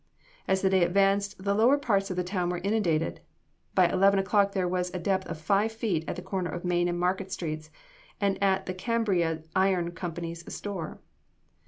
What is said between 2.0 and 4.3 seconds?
of the town were inundated. By eleven